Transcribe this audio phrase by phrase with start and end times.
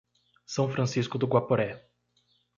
[0.47, 1.87] São Francisco do Guaporé